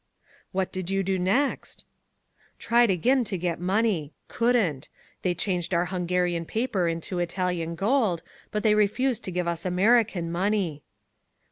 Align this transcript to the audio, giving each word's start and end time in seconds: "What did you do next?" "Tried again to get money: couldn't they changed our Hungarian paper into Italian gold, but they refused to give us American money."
"What 0.51 0.71
did 0.71 0.89
you 0.89 1.03
do 1.03 1.19
next?" 1.19 1.85
"Tried 2.57 2.89
again 2.89 3.23
to 3.25 3.37
get 3.37 3.59
money: 3.59 4.13
couldn't 4.27 4.89
they 5.21 5.35
changed 5.35 5.75
our 5.75 5.85
Hungarian 5.93 6.43
paper 6.45 6.87
into 6.87 7.19
Italian 7.19 7.75
gold, 7.75 8.23
but 8.49 8.63
they 8.63 8.73
refused 8.73 9.23
to 9.25 9.31
give 9.31 9.47
us 9.47 9.63
American 9.63 10.31
money." 10.31 10.81